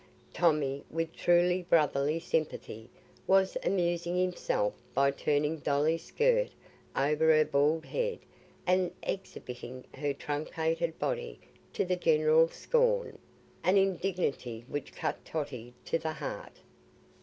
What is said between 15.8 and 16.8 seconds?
to the heart.